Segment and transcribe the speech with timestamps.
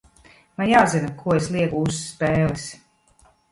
[0.61, 2.67] Man jāzina, ko es lieku uz spēles.